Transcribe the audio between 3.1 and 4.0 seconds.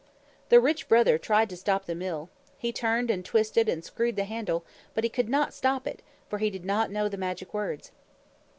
and twisted and